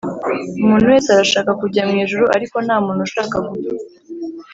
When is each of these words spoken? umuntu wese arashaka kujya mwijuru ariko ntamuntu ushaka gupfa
umuntu 0.63 0.89
wese 0.93 1.07
arashaka 1.11 1.51
kujya 1.61 1.81
mwijuru 1.89 2.23
ariko 2.35 2.55
ntamuntu 2.65 3.01
ushaka 3.07 3.35
gupfa 3.47 3.79